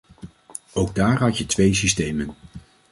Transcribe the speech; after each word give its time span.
Ook 0.73 0.95
daar 0.95 1.17
had 1.19 1.37
je 1.37 1.45
twee 1.45 1.73
systemen. 1.73 2.35